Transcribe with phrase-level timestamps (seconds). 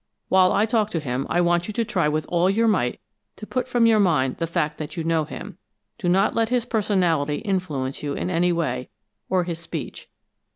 [0.29, 2.99] While I talk to him, I want you to try with all your might
[3.35, 5.59] to put from your mind the fact that you know him.
[5.99, 8.89] Do not let his personality influence you in any way,
[9.29, 10.09] or his speech.